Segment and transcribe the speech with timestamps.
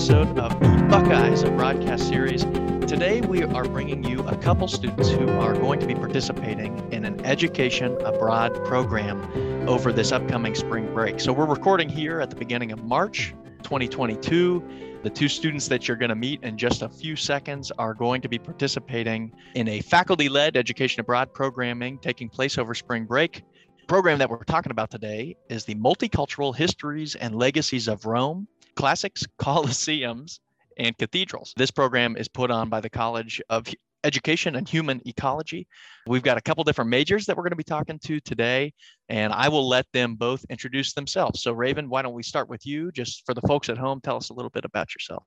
[0.00, 0.58] episode of
[0.88, 2.44] Buckeyes, a broadcast series.
[2.86, 7.04] Today, we are bringing you a couple students who are going to be participating in
[7.04, 9.20] an education abroad program
[9.68, 11.20] over this upcoming spring break.
[11.20, 15.00] So, we're recording here at the beginning of March 2022.
[15.02, 18.22] The two students that you're going to meet in just a few seconds are going
[18.22, 23.42] to be participating in a faculty led education abroad programming taking place over spring break
[23.90, 28.46] program that we're talking about today is the Multicultural Histories and Legacies of Rome
[28.80, 30.40] Classics, Colosseums,
[30.78, 31.52] and Cathedrals.
[31.54, 33.66] This program is put on by the College of
[34.04, 35.68] Education and Human Ecology.
[36.06, 38.72] We've got a couple different majors that we're going to be talking to today,
[39.10, 41.42] and I will let them both introduce themselves.
[41.42, 42.90] So, Raven, why don't we start with you?
[42.90, 45.24] Just for the folks at home, tell us a little bit about yourself.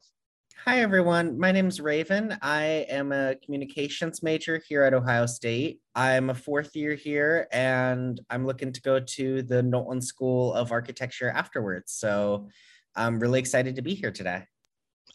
[0.66, 1.38] Hi, everyone.
[1.38, 2.36] My name is Raven.
[2.42, 5.80] I am a communications major here at Ohio State.
[5.94, 10.72] I'm a fourth year here and I'm looking to go to the Knowlton School of
[10.72, 11.92] Architecture afterwards.
[11.92, 12.48] So
[12.96, 14.44] I'm really excited to be here today.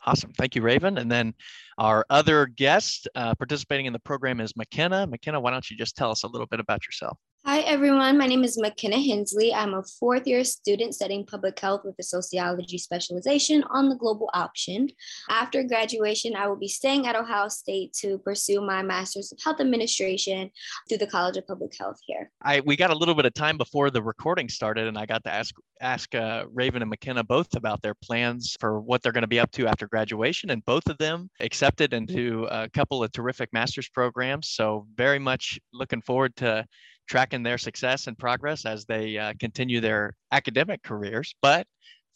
[0.06, 0.32] Awesome.
[0.32, 0.98] Thank you, Raven.
[0.98, 1.34] And then
[1.78, 5.06] our other guest uh, participating in the program is McKenna.
[5.06, 7.16] McKenna, why don't you just tell us a little bit about yourself?
[7.46, 8.18] Hi, everyone.
[8.18, 9.54] My name is McKenna Hensley.
[9.54, 14.28] I'm a fourth year student studying public health with a sociology specialization on the global
[14.34, 14.88] option.
[15.30, 19.60] After graduation, I will be staying at Ohio State to pursue my master's of health
[19.60, 20.50] administration
[20.88, 22.30] through the College of Public Health here.
[22.42, 25.24] I we got a little bit of time before the recording started, and I got
[25.24, 29.22] to ask ask uh, Raven and McKenna both about their plans for what they're going
[29.22, 33.12] to be up to after graduation, and both of them accepted into a couple of
[33.12, 34.50] terrific master's programs.
[34.50, 36.64] So very much looking forward to
[37.08, 41.34] tracking their success and progress as they uh, continue their academic careers.
[41.40, 41.66] But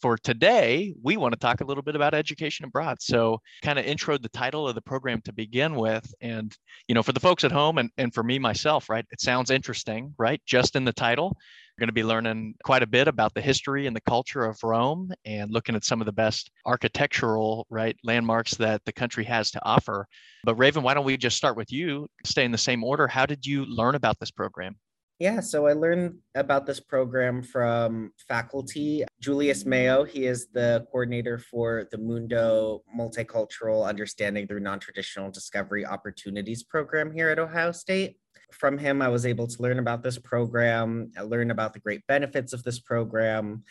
[0.01, 2.97] for today, we want to talk a little bit about education abroad.
[2.99, 6.05] So, kind of intro the title of the program to begin with.
[6.19, 6.53] And,
[6.89, 9.49] you know, for the folks at home and, and for me myself, right, it sounds
[9.49, 10.41] interesting, right?
[10.45, 11.37] Just in the title.
[11.83, 15.11] Going to be learning quite a bit about the history and the culture of Rome
[15.25, 19.65] and looking at some of the best architectural, right, landmarks that the country has to
[19.65, 20.07] offer.
[20.45, 23.05] But, Raven, why don't we just start with you, stay in the same order?
[23.05, 24.77] How did you learn about this program?
[25.19, 29.03] Yeah, so I learned about this program from faculty.
[29.19, 36.63] Julius Mayo, he is the coordinator for the Mundo Multicultural Understanding Through Non-Traditional Discovery Opportunities
[36.63, 38.15] program here at Ohio State.
[38.53, 42.05] From him, I was able to learn about this program, uh, learn about the great
[42.07, 43.63] benefits of this program,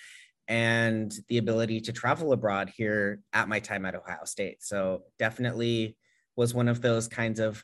[0.48, 4.62] and the ability to travel abroad here at my time at Ohio State.
[4.62, 5.96] So definitely
[6.36, 7.62] was one of those kinds of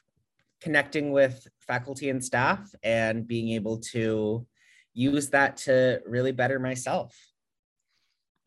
[0.61, 4.47] connecting with faculty and staff and being able to
[4.95, 7.17] use that to really better myself.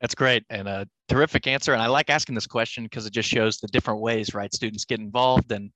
[0.01, 1.73] That's great and a terrific answer.
[1.73, 4.53] And I like asking this question because it just shows the different ways, right?
[4.53, 5.71] Students get involved and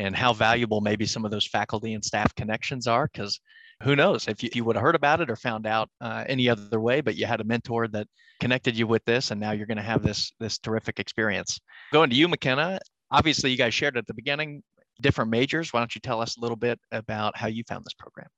[0.00, 3.08] and how valuable maybe some of those faculty and staff connections are.
[3.12, 3.38] Because
[3.82, 6.24] who knows if you, if you would have heard about it or found out uh,
[6.26, 8.06] any other way, but you had a mentor that
[8.40, 11.60] connected you with this, and now you're going to have this this terrific experience.
[11.92, 12.80] Going to you, McKenna.
[13.10, 14.62] Obviously, you guys shared at the beginning
[15.02, 15.72] different majors.
[15.72, 18.28] Why don't you tell us a little bit about how you found this program?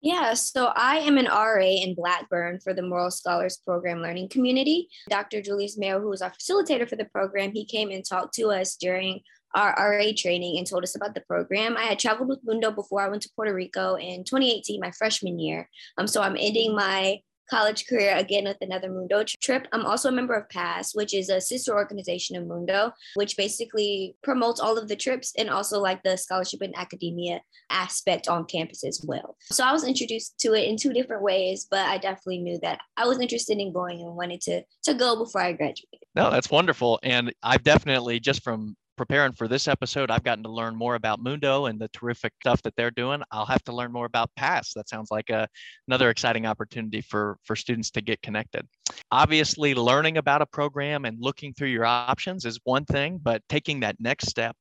[0.00, 4.88] Yeah, so I am an RA in Blackburn for the Morrill Scholars Program Learning Community.
[5.10, 5.42] Dr.
[5.42, 8.76] Julius Mayo, who was our facilitator for the program, he came and talked to us
[8.76, 9.20] during
[9.54, 11.76] our RA training and told us about the program.
[11.76, 15.38] I had traveled with Mundo before I went to Puerto Rico in 2018, my freshman
[15.38, 15.68] year.
[15.96, 17.20] Um, so I'm ending my
[17.50, 19.66] college career again with another Mundo trip.
[19.72, 24.16] I'm also a member of PASS, which is a sister organization of Mundo, which basically
[24.22, 28.84] promotes all of the trips and also like the scholarship and academia aspect on campus
[28.84, 29.36] as well.
[29.50, 32.80] So I was introduced to it in two different ways, but I definitely knew that
[32.96, 36.00] I was interested in going and wanted to to go before I graduated.
[36.14, 36.98] No, that's wonderful.
[37.02, 41.22] And I've definitely just from preparing for this episode, I've gotten to learn more about
[41.22, 43.22] Mundo and the terrific stuff that they're doing.
[43.30, 44.74] I'll have to learn more about PASS.
[44.74, 45.48] That sounds like a,
[45.86, 48.68] another exciting opportunity for, for students to get connected.
[49.10, 53.80] Obviously, learning about a program and looking through your options is one thing, but taking
[53.80, 54.56] that next step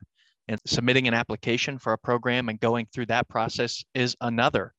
[0.47, 4.73] and submitting an application for a program and going through that process is another.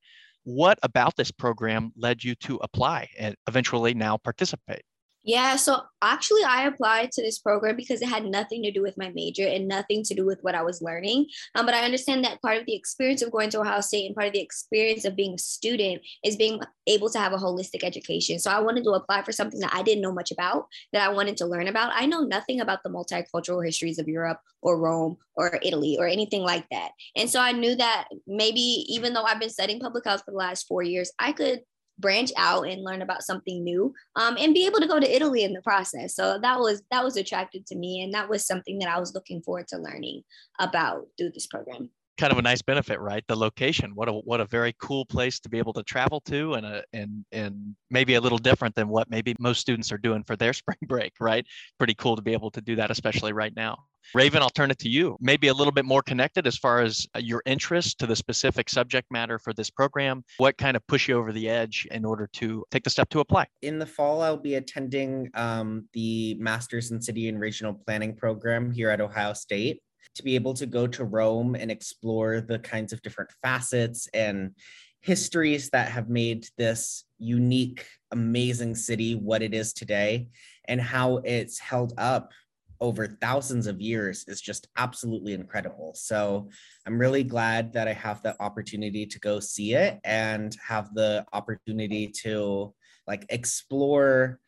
[0.45, 4.83] What about this program led you to apply and eventually now participate?
[5.29, 8.97] Yeah, so actually, I applied to this program because it had nothing to do with
[8.97, 11.27] my major and nothing to do with what I was learning.
[11.55, 14.15] Um, but I understand that part of the experience of going to Ohio State and
[14.15, 17.85] part of the experience of being a student is being able to have a holistic
[17.85, 18.39] education.
[18.39, 21.13] So I wanted to apply for something that I didn't know much about, that I
[21.13, 21.93] wanted to learn about.
[21.95, 26.41] I know nothing about the multicultural histories of Europe or Rome or Italy or anything
[26.41, 26.93] like that.
[27.17, 30.39] And so I knew that maybe even though I've been studying public health for the
[30.39, 31.61] last four years, I could
[31.99, 35.43] branch out and learn about something new um, and be able to go to italy
[35.43, 36.15] in the process.
[36.15, 39.15] So that was that was attractive to me and that was something that i was
[39.15, 40.23] looking forward to learning
[40.59, 43.25] about through this program kind of a nice benefit, right?
[43.29, 43.93] The location.
[43.95, 46.83] What a what a very cool place to be able to travel to, and a
[46.93, 50.53] and and maybe a little different than what maybe most students are doing for their
[50.61, 51.47] spring break, right?
[51.79, 53.79] Pretty cool to be able to do that, especially right now.
[54.15, 55.19] Raven, I'll turn it to you.
[55.21, 58.71] Maybe a little bit more connected as far as uh, your interest to the specific
[58.71, 60.25] subject matter for this program.
[60.39, 63.21] What kind of push you over the edge in order to take the step to
[63.21, 63.47] apply?
[63.61, 68.71] In the fall, I'll be attending um, the Masters in City and Regional Planning program
[68.71, 69.83] here at Ohio State.
[70.17, 74.53] To be able to go to Rome and explore the kinds of different facets and
[75.01, 80.29] histories that have made this unique, amazing city what it is today,
[80.67, 82.33] and how it's held up
[82.81, 85.93] over thousands of years is just absolutely incredible.
[85.95, 86.49] So
[86.87, 91.25] I'm really glad that I have the opportunity to go see it and have the
[91.33, 92.75] opportunity to
[93.07, 94.39] like explore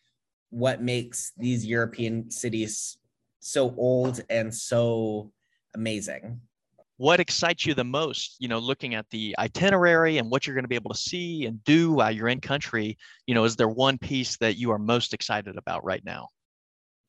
[0.50, 2.98] what makes these European cities
[3.40, 5.32] so old and so
[5.74, 6.40] amazing.
[6.96, 10.64] What excites you the most, you know, looking at the itinerary and what you're going
[10.64, 13.68] to be able to see and do while you're in country, you know, is there
[13.68, 16.28] one piece that you are most excited about right now?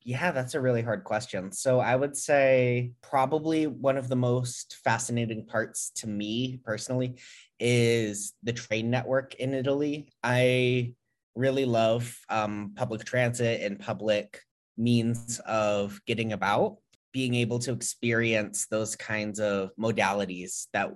[0.04, 1.52] Yeah, that's a really hard question.
[1.52, 7.18] So I would say probably one of the most fascinating parts to me personally
[7.60, 10.08] is the train network in Italy.
[10.22, 10.94] I
[11.34, 14.40] really love um, public transit and public
[14.76, 16.78] means of getting about,
[17.12, 20.90] being able to experience those kinds of modalities that,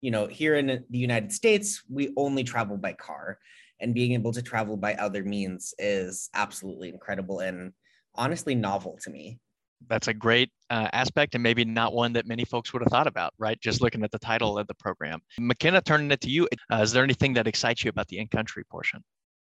[0.00, 3.38] you know, here in the United States, we only travel by car.
[3.80, 7.40] And being able to travel by other means is absolutely incredible.
[7.40, 7.72] And
[8.14, 9.38] honestly novel to me.
[9.88, 13.06] That's a great uh, aspect and maybe not one that many folks would have thought
[13.06, 13.60] about, right?
[13.60, 15.20] Just looking at the title of the program.
[15.38, 18.28] McKenna, turning it to you, uh, is there anything that excites you about the in
[18.28, 19.02] country portion?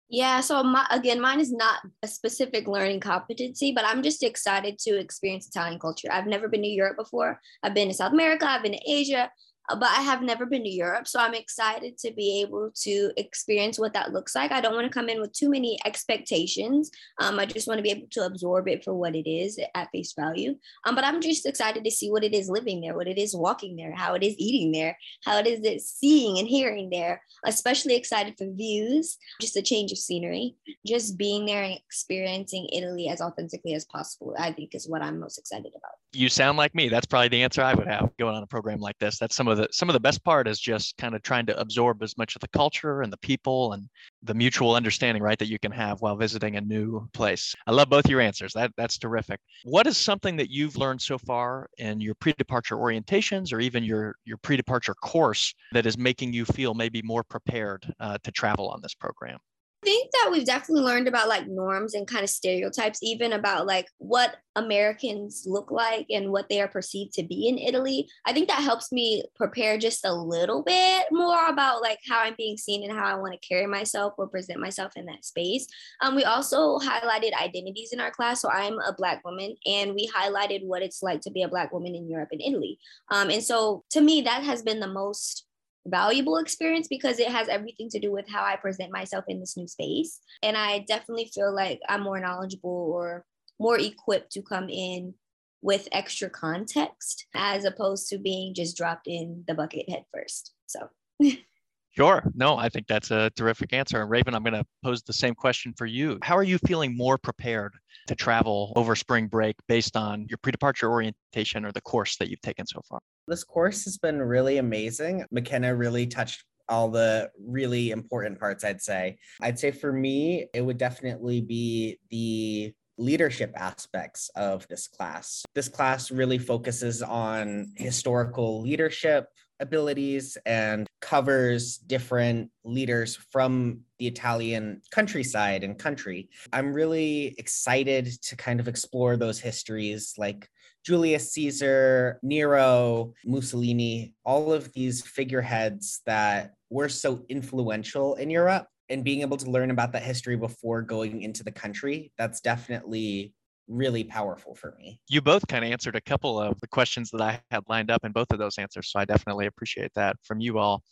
[0.08, 4.78] Yeah, so my, again, mine is not a specific learning competency, but I'm just excited
[4.80, 6.08] to experience Italian culture.
[6.12, 7.40] I've never been to Europe before.
[7.62, 9.28] I've been to South America, I've been to Asia,
[9.68, 11.08] but I have never been to Europe.
[11.08, 14.52] So I'm excited to be able to experience what that looks like.
[14.52, 16.90] I don't want to come in with too many expectations.
[17.20, 19.90] Um, I just want to be able to absorb it for what it is at
[19.90, 20.56] face value.
[20.84, 23.34] Um, but I'm just excited to see what it is living there, what it is
[23.34, 27.22] walking there, how it is eating there, how it is it seeing and hearing there.
[27.44, 30.54] Especially excited for views, just a change of scenery,
[30.86, 35.18] just being there and experiencing Italy as authentically as possible, I think is what I'm
[35.18, 35.92] most excited about.
[36.12, 36.88] You sound like me.
[36.88, 39.18] That's probably the answer I would have going on a program like this.
[39.18, 41.58] That's some of the some of the best part is just kind of trying to
[41.58, 43.88] absorb as much of the culture and the people and
[44.22, 47.54] the mutual understanding, right, that you can have while visiting a new place.
[47.66, 48.52] I love both your answers.
[48.52, 49.40] That that's terrific.
[49.64, 54.16] What is something that you've learned so far in your pre-departure orientations or even your
[54.24, 58.80] your pre-departure course that is making you feel maybe more prepared uh, to travel on
[58.82, 59.38] this program?
[59.86, 63.86] Think that we've definitely learned about like norms and kind of stereotypes, even about like
[63.98, 68.08] what Americans look like and what they are perceived to be in Italy.
[68.24, 72.34] I think that helps me prepare just a little bit more about like how I'm
[72.36, 75.68] being seen and how I want to carry myself or present myself in that space.
[76.00, 78.40] Um, we also highlighted identities in our class.
[78.40, 81.72] So I'm a Black woman, and we highlighted what it's like to be a Black
[81.72, 82.80] woman in Europe and Italy.
[83.12, 85.46] Um, and so to me, that has been the most
[85.86, 89.56] valuable experience because it has everything to do with how I present myself in this
[89.56, 90.20] new space.
[90.42, 93.24] And I definitely feel like I'm more knowledgeable or
[93.58, 95.14] more equipped to come in
[95.62, 100.52] with extra context as opposed to being just dropped in the bucket head first.
[100.66, 100.88] So
[101.96, 102.22] Sure.
[102.34, 104.02] No, I think that's a terrific answer.
[104.02, 106.18] And Raven, I'm going to pose the same question for you.
[106.22, 107.72] How are you feeling more prepared
[108.08, 112.28] to travel over spring break based on your pre departure orientation or the course that
[112.28, 113.00] you've taken so far?
[113.28, 115.24] This course has been really amazing.
[115.30, 119.16] McKenna really touched all the really important parts, I'd say.
[119.40, 125.44] I'd say for me, it would definitely be the leadership aspects of this class.
[125.54, 129.28] This class really focuses on historical leadership
[129.60, 136.28] abilities and covers different leaders from the Italian countryside and country.
[136.52, 140.48] I'm really excited to kind of explore those histories like
[140.84, 149.02] Julius Caesar, Nero, Mussolini, all of these figureheads that were so influential in Europe and
[149.02, 153.32] being able to learn about that history before going into the country, that's definitely
[153.68, 155.00] really powerful for me.
[155.08, 158.04] You both kind of answered a couple of the questions that I had lined up
[158.04, 158.90] in both of those answers.
[158.90, 160.82] So I definitely appreciate that from you all.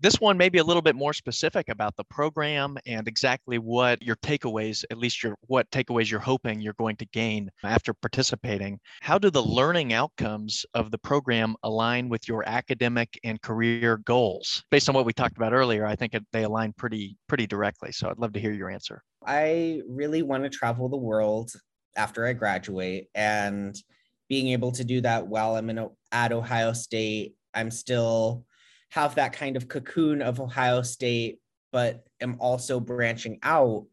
[0.00, 4.00] This one may be a little bit more specific about the program and exactly what
[4.02, 8.78] your takeaways, at least your what takeaways you're hoping you're going to gain after participating.
[9.02, 14.62] How do the learning outcomes of the program align with your academic and career goals?
[14.70, 17.90] Based on what we talked about earlier, I think they align pretty pretty directly.
[17.92, 19.02] So I'd love to hear your answer.
[19.26, 21.50] I really want to travel the world
[21.98, 23.76] after I graduate and
[24.28, 27.34] being able to do that while I'm in at Ohio State.
[27.54, 28.44] I'm still
[28.90, 31.38] have that kind of cocoon of Ohio State,
[31.72, 33.86] but am also branching out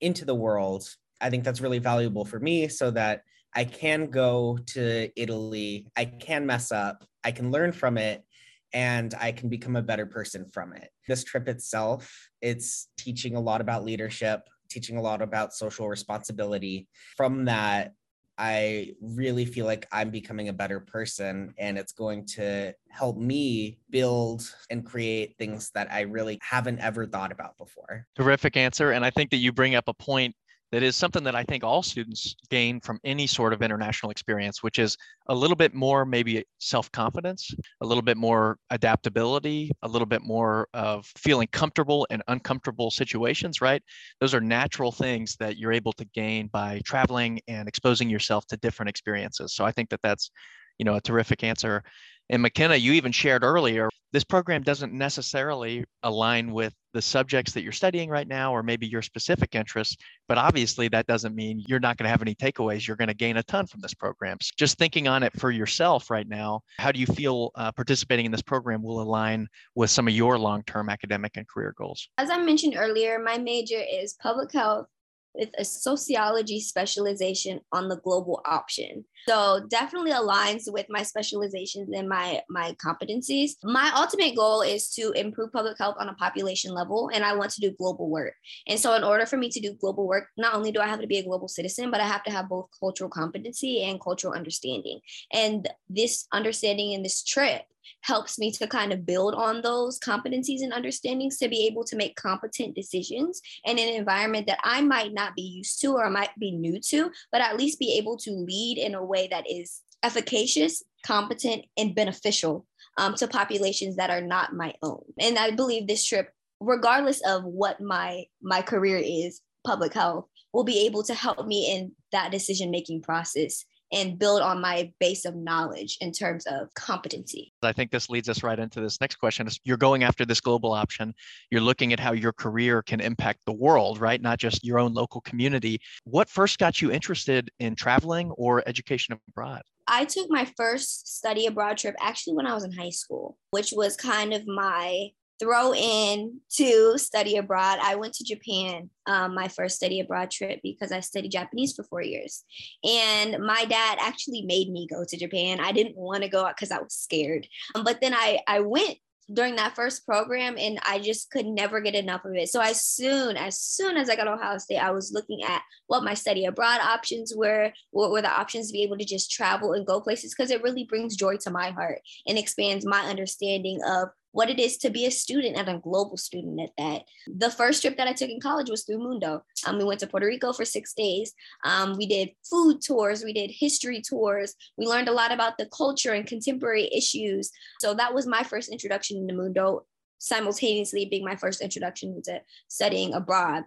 [0.00, 0.88] into the world.
[1.20, 3.22] I think that's really valuable for me so that
[3.54, 8.24] I can go to Italy, I can mess up, I can learn from it,
[8.72, 10.88] and I can become a better person from it.
[11.08, 16.88] This trip itself, it's teaching a lot about leadership, teaching a lot about social responsibility.
[17.16, 17.92] From that,
[18.38, 23.80] I really feel like I'm becoming a better person and it's going to help me
[23.90, 28.06] build and create things that I really haven't ever thought about before.
[28.16, 28.92] Terrific answer.
[28.92, 30.34] And I think that you bring up a point
[30.72, 34.62] that is something that I think all students gain from any sort of international experience,
[34.62, 34.96] which is
[35.28, 40.22] a little bit more maybe self confidence, a little bit more adaptability, a little bit
[40.22, 43.82] more of feeling comfortable in uncomfortable situations, right?
[44.20, 48.56] Those are natural things that you're able to gain by traveling and exposing yourself to
[48.56, 49.54] different experiences.
[49.54, 50.30] So I think that that's
[50.78, 51.82] you know a terrific answer
[52.30, 57.62] and McKenna, you even shared earlier, this program doesn't necessarily align with the subjects that
[57.62, 59.96] you're studying right now, or maybe your specific interests.
[60.28, 62.86] But obviously, that doesn't mean you're not going to have any takeaways.
[62.86, 64.38] You're going to gain a ton from this program.
[64.40, 68.26] So just thinking on it for yourself right now, how do you feel uh, participating
[68.26, 72.08] in this program will align with some of your long term academic and career goals?
[72.18, 74.86] As I mentioned earlier, my major is public health
[75.34, 79.04] with a sociology specialization on the global option.
[79.28, 83.52] So definitely aligns with my specializations and my my competencies.
[83.62, 87.50] My ultimate goal is to improve public health on a population level and I want
[87.52, 88.34] to do global work.
[88.66, 91.00] And so in order for me to do global work, not only do I have
[91.00, 94.34] to be a global citizen, but I have to have both cultural competency and cultural
[94.34, 95.00] understanding.
[95.32, 97.62] And this understanding in this trip
[98.02, 101.96] helps me to kind of build on those competencies and understandings to be able to
[101.96, 106.30] make competent decisions in an environment that I might not be used to or might
[106.38, 109.80] be new to, but at least be able to lead in a way that is
[110.02, 112.66] efficacious, competent, and beneficial
[112.98, 115.02] um, to populations that are not my own.
[115.18, 116.30] And I believe this trip,
[116.60, 121.72] regardless of what my my career is, public health, will be able to help me
[121.74, 126.72] in that decision making process and build on my base of knowledge in terms of
[126.74, 127.52] competency.
[127.62, 129.48] I think this leads us right into this next question.
[129.64, 131.14] You're going after this global option.
[131.50, 134.20] You're looking at how your career can impact the world, right?
[134.20, 135.80] Not just your own local community.
[136.04, 139.62] What first got you interested in traveling or education abroad?
[139.88, 143.72] I took my first study abroad trip actually when I was in high school, which
[143.72, 145.08] was kind of my
[145.40, 147.78] throw in to study abroad.
[147.80, 151.82] I went to Japan, um, my first study abroad trip, because I studied Japanese for
[151.84, 152.44] four years.
[152.84, 155.58] And my dad actually made me go to Japan.
[155.60, 157.48] I didn't want to go because I was scared.
[157.74, 158.98] Um, but then I, I went
[159.32, 162.48] during that first program and I just could never get enough of it.
[162.48, 166.02] So as soon as soon as I got Ohio State, I was looking at what
[166.02, 169.72] my study abroad options were, what were the options to be able to just travel
[169.72, 173.80] and go places because it really brings joy to my heart and expands my understanding
[173.86, 177.02] of what it is to be a student and a global student at that.
[177.26, 179.42] The first trip that I took in college was through Mundo.
[179.66, 181.32] Um, we went to Puerto Rico for six days.
[181.64, 184.54] Um, we did food tours, we did history tours.
[184.76, 187.50] We learned a lot about the culture and contemporary issues.
[187.80, 189.86] So that was my first introduction to Mundo,
[190.18, 193.64] simultaneously being my first introduction to studying abroad.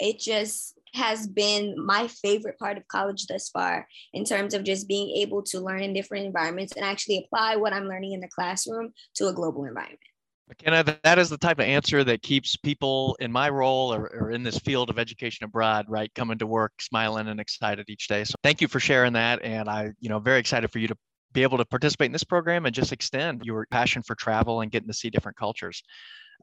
[0.00, 4.88] It just has been my favorite part of college thus far in terms of just
[4.88, 8.28] being able to learn in different environments and actually apply what I'm learning in the
[8.28, 10.00] classroom to a global environment.
[10.48, 14.30] McKenna, that is the type of answer that keeps people in my role or, or,
[14.30, 18.24] in this field of education abroad, right, coming to work smiling and excited each day.
[18.24, 19.42] So thank you for sharing that.
[19.42, 20.96] And I, you know, very excited for you to
[21.32, 24.70] be able to participate in this program and just extend your passion for travel and
[24.70, 25.82] getting to see different cultures.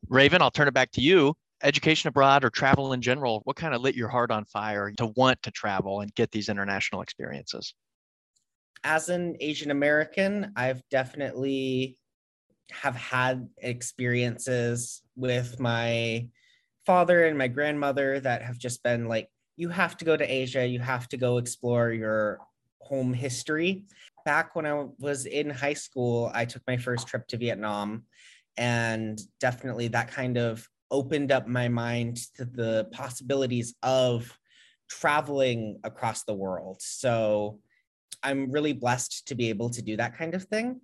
[0.10, 3.74] Raven, I'll turn it back to you education abroad or travel in general, what kind
[3.74, 7.74] of lit your heart on fire to want to travel and get these international experiences?
[8.84, 11.98] As an Asian American, I've definitely
[12.72, 16.28] have had experiences with my
[16.86, 20.66] father and my grandmother that have just been like you have to go to Asia,
[20.66, 22.40] you have to go explore your
[22.80, 23.84] home history.
[24.26, 28.04] Back when I was in high school, I took my first trip to Vietnam
[28.58, 34.38] and definitely that kind of opened up my mind to the possibilities of
[34.90, 36.78] traveling across the world.
[36.82, 37.60] So
[38.22, 40.82] I'm really blessed to be able to do that kind of thing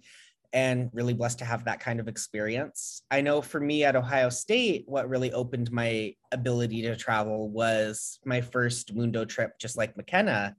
[0.53, 3.01] and really blessed to have that kind of experience.
[3.11, 8.17] I know for me at Ohio State, what really opened my ability to travel was
[8.25, 10.55] my first Mundo trip, just like McKenna.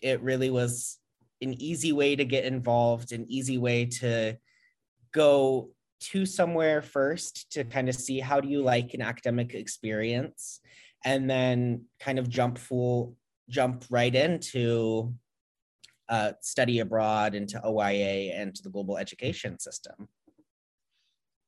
[0.00, 0.98] It really was
[1.42, 4.38] an easy way to get involved, an easy way to
[5.12, 10.60] go to somewhere first to kind of see how do you like an academic experience
[11.04, 13.16] and then kind of jump full
[13.48, 15.14] jump right into
[16.08, 20.08] uh, study abroad into OIA and to the global education system.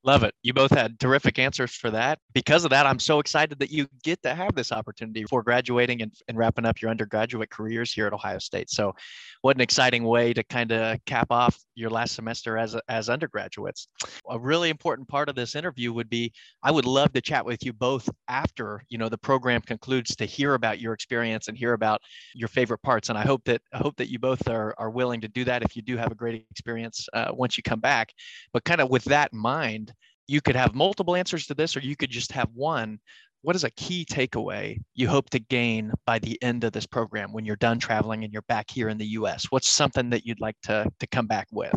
[0.04, 0.32] Love it.
[0.42, 2.20] You both had terrific answers for that.
[2.32, 6.02] Because of that, I'm so excited that you get to have this opportunity for graduating
[6.02, 8.70] and, and wrapping up your undergraduate careers here at Ohio State.
[8.70, 8.94] So,
[9.42, 13.88] what an exciting way to kind of cap off your last semester as, as undergraduates.
[14.30, 17.64] A really important part of this interview would be I would love to chat with
[17.64, 21.72] you both after, you know, the program concludes to hear about your experience and hear
[21.72, 22.00] about
[22.34, 23.08] your favorite parts.
[23.08, 25.62] And I hope that I hope that you both are, are willing to do that
[25.62, 28.12] if you do have a great experience uh, once you come back.
[28.52, 29.92] But kind of with that in mind,
[30.28, 33.00] you could have multiple answers to this, or you could just have one.
[33.42, 37.32] What is a key takeaway you hope to gain by the end of this program
[37.32, 39.46] when you're done traveling and you're back here in the US?
[39.50, 41.74] What's something that you'd like to, to come back with?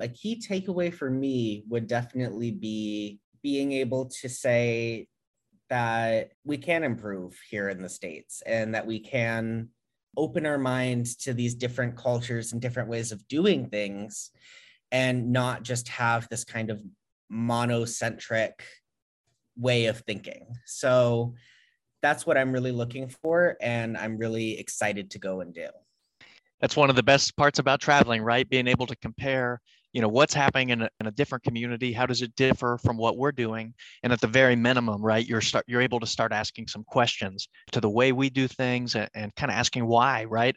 [0.00, 5.06] A key takeaway for me would definitely be being able to say
[5.70, 9.68] that we can improve here in the States and that we can
[10.16, 14.30] open our mind to these different cultures and different ways of doing things
[14.90, 16.82] and not just have this kind of
[17.32, 18.52] monocentric
[19.56, 20.46] way of thinking.
[20.66, 21.34] So
[22.02, 23.56] that's what I'm really looking for.
[23.60, 25.68] And I'm really excited to go and do.
[26.60, 28.48] That's one of the best parts about traveling, right?
[28.48, 29.60] Being able to compare,
[29.92, 31.92] you know, what's happening in a, in a different community.
[31.92, 33.74] How does it differ from what we're doing?
[34.02, 37.48] And at the very minimum, right, you're start you're able to start asking some questions
[37.72, 40.56] to the way we do things and, and kind of asking why, right?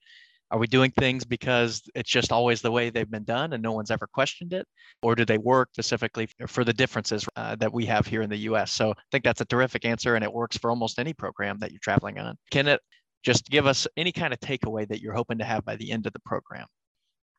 [0.51, 3.71] Are we doing things because it's just always the way they've been done and no
[3.71, 4.67] one's ever questioned it?
[5.01, 8.37] Or do they work specifically for the differences uh, that we have here in the
[8.49, 8.71] US?
[8.71, 11.71] So I think that's a terrific answer and it works for almost any program that
[11.71, 12.37] you're traveling on.
[12.51, 12.79] Can it
[13.23, 16.05] just give us any kind of takeaway that you're hoping to have by the end
[16.05, 16.67] of the program?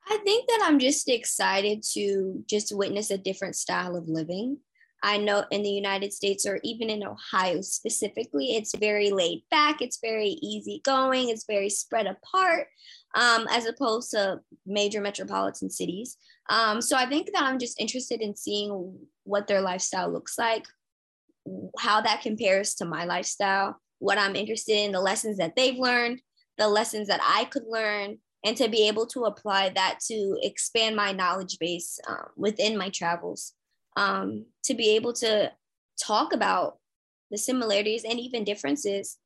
[0.09, 4.59] I think that I'm just excited to just witness a different style of living.
[5.03, 9.83] I know in the United States or even in Ohio specifically, it's very laid back,
[9.83, 12.69] it's very easy going, it's very spread apart,
[13.15, 16.17] um, as opposed to major metropolitan cities.
[16.49, 20.65] Um, so I think that I'm just interested in seeing what their lifestyle looks like,
[21.79, 26.21] how that compares to my lifestyle, what I'm interested in, the lessons that they've learned,
[26.59, 30.95] the lessons that I could learn, and to be able to apply that to expand
[30.95, 33.55] my knowledge base um, within my travels
[33.97, 35.53] um, to be able to
[36.03, 36.79] talk about
[37.31, 39.19] the similarities and even differences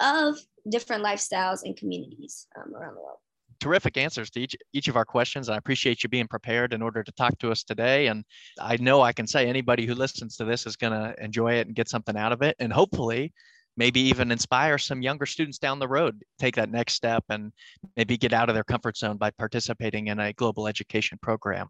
[0.00, 0.36] of
[0.68, 3.18] different lifestyles and communities um, around the world.
[3.60, 5.48] Terrific answers to each, each of our questions.
[5.48, 8.08] I appreciate you being prepared in order to talk to us today.
[8.08, 8.24] And
[8.60, 11.66] I know I can say anybody who listens to this is going to enjoy it
[11.66, 12.56] and get something out of it.
[12.58, 13.32] And hopefully,
[13.76, 17.52] maybe even inspire some younger students down the road take that next step and
[17.96, 21.68] maybe get out of their comfort zone by participating in a global education program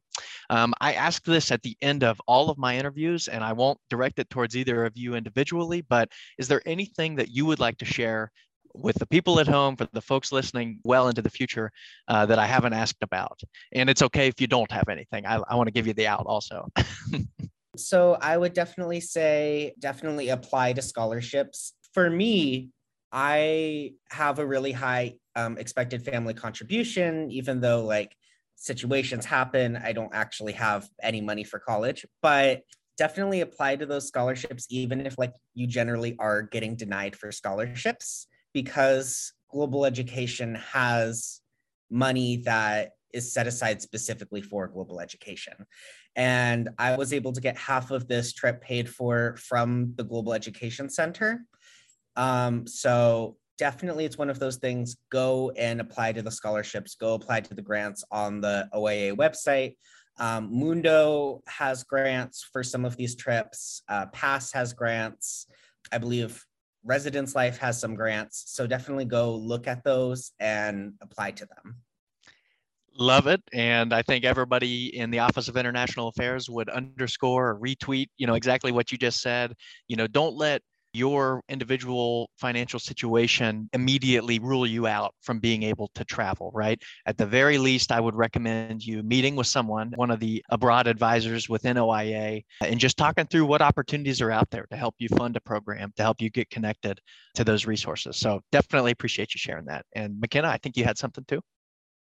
[0.50, 3.78] um, i ask this at the end of all of my interviews and i won't
[3.90, 7.76] direct it towards either of you individually but is there anything that you would like
[7.78, 8.30] to share
[8.78, 11.70] with the people at home, for the folks listening well into the future
[12.08, 13.40] uh, that I haven't asked about.
[13.72, 15.26] And it's okay if you don't have anything.
[15.26, 16.68] I, I want to give you the out also.
[17.76, 22.68] so I would definitely say, definitely apply to scholarships for me,
[23.10, 28.14] I have a really high um, expected family contribution, even though like
[28.56, 32.60] situations happen, I don't actually have any money for college, but
[32.98, 38.26] definitely apply to those scholarships, even if like you generally are getting denied for scholarships,
[38.52, 41.40] because global education has
[41.90, 45.54] money that is set aside specifically for global education.
[46.14, 50.34] And I was able to get half of this trip paid for from the Global
[50.34, 51.40] Education Center.
[52.16, 57.14] Um, so definitely it's one of those things go and apply to the scholarships go
[57.14, 59.76] apply to the grants on the OIA website.
[60.18, 63.82] Um, mundo has grants for some of these trips.
[63.88, 65.46] Uh, pass has grants.
[65.92, 66.42] I believe
[66.84, 68.44] residence life has some grants.
[68.46, 71.76] So definitely go look at those and apply to them.
[72.98, 73.42] Love it.
[73.52, 78.26] And i think everybody in the office of international affairs would underscore or retweet you
[78.26, 79.52] know exactly what you just said.
[79.86, 80.62] You know don't let
[80.96, 86.82] your individual financial situation immediately rule you out from being able to travel, right?
[87.04, 90.86] At the very least, I would recommend you meeting with someone, one of the abroad
[90.86, 95.08] advisors within OIA, and just talking through what opportunities are out there to help you
[95.08, 96.98] fund a program, to help you get connected
[97.34, 98.16] to those resources.
[98.16, 99.84] So definitely appreciate you sharing that.
[99.94, 101.42] And McKenna, I think you had something too.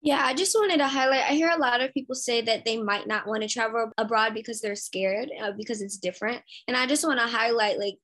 [0.02, 1.22] Yeah, I just wanted to highlight.
[1.22, 4.34] I hear a lot of people say that they might not want to travel abroad
[4.34, 6.42] because they're scared, uh, because it's different.
[6.68, 7.96] And I just want to highlight like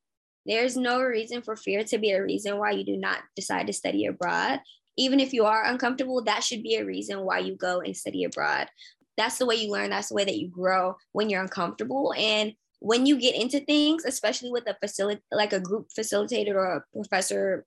[0.47, 3.73] there's no reason for fear to be a reason why you do not decide to
[3.73, 4.61] study abroad.
[4.97, 8.25] Even if you are uncomfortable, that should be a reason why you go and study
[8.25, 8.69] abroad.
[9.17, 12.15] That's the way you learn, that's the way that you grow when you're uncomfortable.
[12.17, 16.77] And when you get into things, especially with a facility like a group facilitator or
[16.77, 17.65] a professor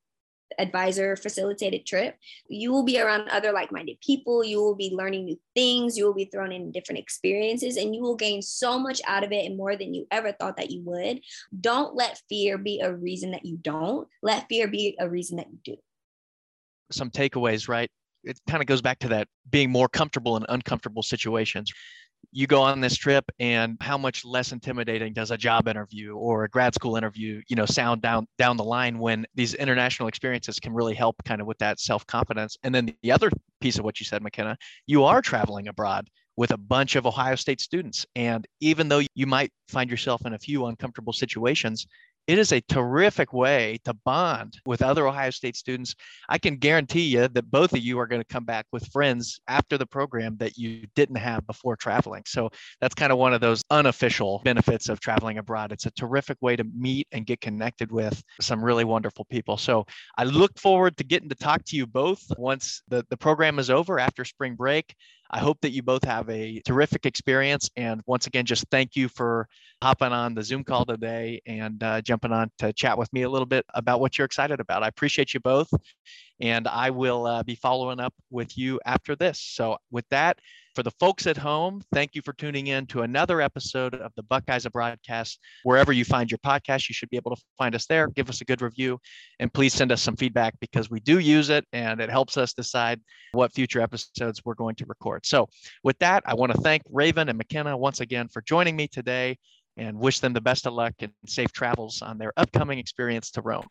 [0.58, 2.16] advisor facilitated trip,
[2.48, 4.44] you will be around other like minded people.
[4.44, 5.98] You will be learning new things.
[5.98, 9.32] You will be thrown in different experiences and you will gain so much out of
[9.32, 11.22] it and more than you ever thought that you would.
[11.60, 14.08] Don't let fear be a reason that you don't.
[14.22, 15.76] Let fear be a reason that you do.
[16.92, 17.90] Some takeaways, right?
[18.24, 21.72] It kind of goes back to that being more comfortable in uncomfortable situations
[22.36, 26.44] you go on this trip and how much less intimidating does a job interview or
[26.44, 30.60] a grad school interview you know sound down down the line when these international experiences
[30.60, 32.58] can really help kind of with that self-confidence?
[32.64, 36.52] And then the other piece of what you said mckenna you are traveling abroad with
[36.52, 38.06] a bunch of ohio state students.
[38.18, 41.88] And even though you might find yourself in a few uncomfortable situations
[42.28, 45.96] it is a terrific way to bond with other Ohio State students.
[46.28, 49.40] I can guarantee you that both of you are going to come back with friends
[49.48, 52.24] after the program that you didn't have before traveling.
[52.26, 52.50] So
[52.82, 55.72] that's kind of one of those unofficial benefits of traveling abroad.
[55.72, 59.58] It's a terrific way to meet and get connected with some really wonderful people.
[59.58, 59.86] So
[60.18, 63.70] I look forward to getting to talk to you both once the, the program is
[63.70, 64.96] over after spring break.
[65.32, 67.70] I hope that you both have a terrific experience.
[67.76, 69.48] And once again, just thank you for
[69.82, 73.30] hopping on the Zoom call today and uh, jumping on to chat with me a
[73.30, 74.84] little bit about what you're excited about.
[74.84, 75.70] I appreciate you both.
[76.40, 79.40] And I will uh, be following up with you after this.
[79.40, 80.40] So, with that,
[80.76, 84.24] for the folks at home, thank you for tuning in to another episode of the
[84.24, 85.40] Buckeyes of broadcast.
[85.64, 88.08] Wherever you find your podcast, you should be able to find us there.
[88.10, 89.00] Give us a good review
[89.40, 92.54] and please send us some feedback because we do use it and it helps us
[92.54, 93.00] decide
[93.32, 95.26] what future episodes we're going to record.
[95.26, 95.48] So,
[95.84, 99.38] with that, I want to thank Raven and McKenna once again for joining me today
[99.78, 103.42] and wish them the best of luck and safe travels on their upcoming experience to
[103.42, 103.68] Rome.